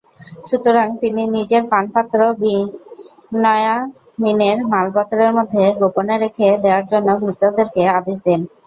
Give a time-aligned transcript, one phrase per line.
[0.47, 8.41] সুতরাং তিনি নিজের পানপাত্র বিনয়ামীনের মালপত্রের মধ্যে গোপনে রেখে দেয়ার জন্যে ভৃত্যদেরকে আদেশ দেন।